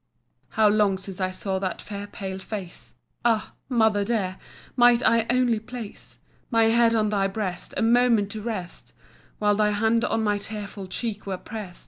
[0.57, 2.95] How long since I saw that fair pale face!
[3.23, 3.53] Ah!
[3.69, 4.37] Mother dear!
[4.75, 6.17] might I only place
[6.49, 8.93] My head on thy breast, a moment to rest,
[9.37, 11.79] While thy hand on my tearful cheek were prest!